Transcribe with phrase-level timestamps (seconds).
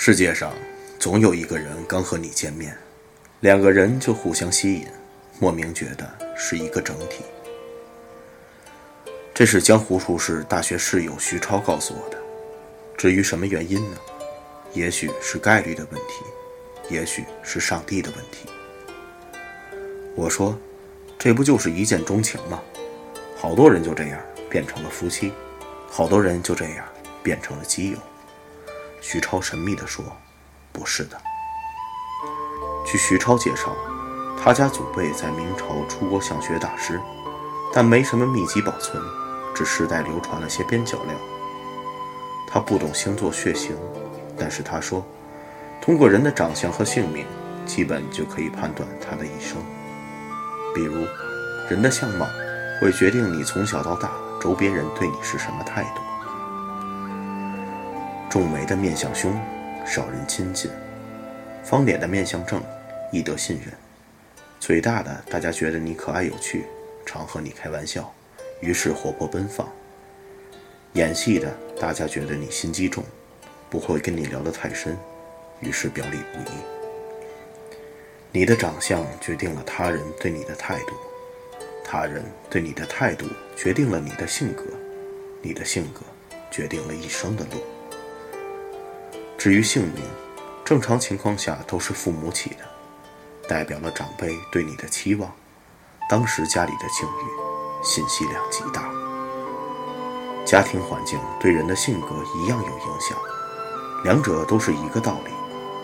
[0.00, 0.54] 世界上
[0.96, 2.72] 总有一个人刚和你见面，
[3.40, 4.86] 两个人就互相吸引，
[5.40, 7.24] 莫名觉得是一个整体。
[9.34, 12.18] 这是江湖术士大学室友徐超告诉我的。
[12.96, 13.96] 至于什么原因呢？
[14.72, 18.48] 也许是概率的问题，也许是上帝的问题。
[20.14, 20.56] 我说，
[21.18, 22.62] 这不就是一见钟情吗？
[23.36, 25.32] 好多人就这样变成了夫妻，
[25.88, 26.86] 好多人就这样
[27.20, 27.98] 变成了基友。
[29.00, 30.04] 徐超神秘地说
[30.72, 31.16] ：“不是的。
[32.84, 33.74] 据徐超介绍，
[34.42, 37.00] 他家祖辈在明朝出过相学大师，
[37.72, 39.02] 但没什么秘籍保存，
[39.54, 41.14] 只世代流传了些边角料。
[42.50, 43.76] 他不懂星座血型，
[44.38, 45.04] 但是他说，
[45.80, 47.26] 通过人的长相和姓名，
[47.66, 49.58] 基本就可以判断他的一生。
[50.74, 51.06] 比如，
[51.68, 52.26] 人的相貌
[52.80, 54.10] 会决定你从小到大
[54.40, 56.00] 周边人对你是什么态度。”
[58.38, 59.36] 皱眉的面相凶，
[59.84, 60.70] 少人亲近；
[61.64, 62.62] 方脸的面相正，
[63.10, 63.74] 易得信任；
[64.60, 66.64] 嘴大的，大家觉得你可爱有趣，
[67.04, 68.14] 常和你开玩笑，
[68.60, 69.66] 于是活泼奔放；
[70.92, 73.02] 演戏的，大家觉得你心机重，
[73.68, 74.96] 不会跟你聊得太深，
[75.58, 76.54] 于是表里不一。
[78.30, 80.94] 你的长相决定了他人对你的态度，
[81.84, 83.26] 他人对你的态度
[83.56, 84.62] 决定了你的性格，
[85.42, 86.02] 你的性格
[86.52, 87.60] 决定了一生的路。
[89.48, 90.04] 至于姓名，
[90.62, 92.56] 正常情况下都是父母起的，
[93.48, 95.32] 代表了长辈对你的期望，
[96.06, 98.92] 当时家里的境遇，信息量极大。
[100.44, 103.16] 家庭环境对人的性格一样有影响，
[104.04, 105.30] 两者都是一个道理，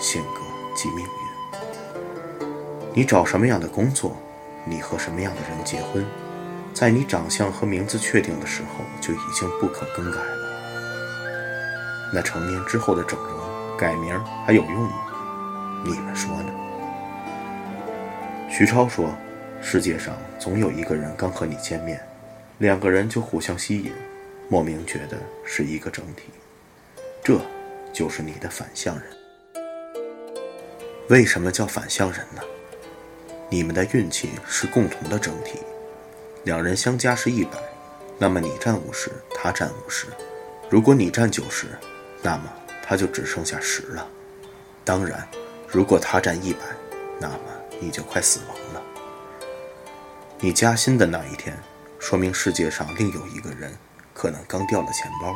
[0.00, 0.40] 性格
[0.72, 2.48] 即命运。
[2.94, 4.16] 你找什么样的工作，
[4.64, 6.06] 你和什么样的人结婚，
[6.72, 10.38] 在你长相和名字确定的时候就已经不可更改了。
[12.14, 13.37] 那成年之后的整容。
[13.78, 15.06] 改名还有用吗？
[15.84, 16.52] 你们说呢？
[18.50, 19.14] 徐超说
[19.62, 22.04] ：“世界上总有一个人刚和你见面，
[22.58, 23.92] 两个人就互相吸引，
[24.48, 26.24] 莫名觉得是一个整体，
[27.22, 27.40] 这
[27.92, 29.04] 就是你的反向人。
[31.08, 32.42] 为什么叫反向人呢？
[33.48, 35.60] 你们的运气是共同的整体，
[36.42, 37.52] 两人相加是一百，
[38.18, 40.08] 那么你占五十，他占五十。
[40.68, 41.68] 如果你占九十，
[42.24, 42.52] 那么……”
[42.88, 44.08] 他就只剩下十了。
[44.82, 45.28] 当然，
[45.68, 46.60] 如果他占一百，
[47.20, 47.38] 那么
[47.78, 48.82] 你就快死亡了。
[50.40, 51.54] 你加薪的那一天，
[51.98, 53.76] 说明世界上另有一个人
[54.14, 55.34] 可能刚掉了钱包；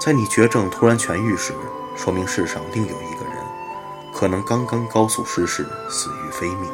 [0.00, 1.52] 在你绝症突然痊愈时，
[1.96, 3.36] 说明世上另有一个人
[4.12, 6.68] 可能刚刚高速失事，死于非命。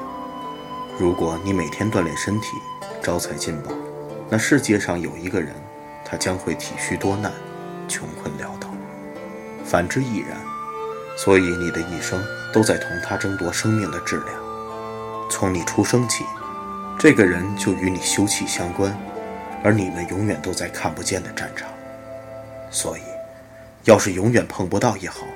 [0.98, 2.56] 如果你每天锻炼身体，
[3.02, 3.70] 招财进宝，
[4.30, 5.54] 那世界上有一个人，
[6.06, 7.30] 他将会体虚多难，
[7.86, 8.67] 穷困潦倒。
[9.68, 10.40] 反之亦然，
[11.14, 12.24] 所以你的一生
[12.54, 15.28] 都在同他争夺生命的质量。
[15.30, 16.24] 从你出生起，
[16.98, 18.98] 这个人就与你休戚相关，
[19.62, 21.68] 而你们永远都在看不见的战场。
[22.70, 23.02] 所以，
[23.84, 25.26] 要是永远碰不到也好，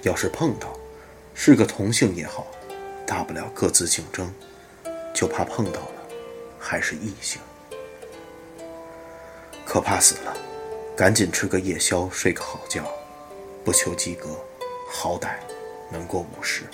[0.00, 0.68] 要是碰到，
[1.34, 2.46] 是个同性也好，
[3.06, 4.32] 大不了各自竞争，
[5.14, 5.92] 就怕碰到了
[6.58, 7.38] 还是异性，
[9.66, 10.34] 可怕死了。
[10.96, 12.82] 赶紧吃个夜宵，睡个好觉。
[13.64, 14.30] 不求及格，
[14.88, 15.38] 好歹
[15.90, 16.64] 能过五十。